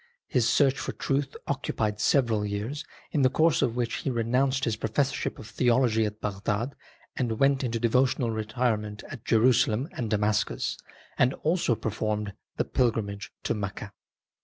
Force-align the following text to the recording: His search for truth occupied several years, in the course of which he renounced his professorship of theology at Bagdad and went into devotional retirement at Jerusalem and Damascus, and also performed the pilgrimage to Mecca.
His 0.25 0.49
search 0.49 0.79
for 0.79 0.93
truth 0.93 1.35
occupied 1.45 1.99
several 1.99 2.43
years, 2.43 2.83
in 3.11 3.21
the 3.21 3.29
course 3.29 3.61
of 3.61 3.75
which 3.75 3.97
he 3.97 4.09
renounced 4.09 4.65
his 4.65 4.75
professorship 4.75 5.37
of 5.37 5.45
theology 5.47 6.05
at 6.07 6.19
Bagdad 6.19 6.73
and 7.15 7.37
went 7.39 7.63
into 7.63 7.79
devotional 7.79 8.31
retirement 8.31 9.03
at 9.11 9.23
Jerusalem 9.25 9.87
and 9.91 10.09
Damascus, 10.09 10.75
and 11.19 11.35
also 11.43 11.75
performed 11.75 12.33
the 12.57 12.65
pilgrimage 12.65 13.31
to 13.43 13.53
Mecca. 13.53 13.93